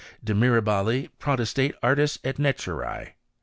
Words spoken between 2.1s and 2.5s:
et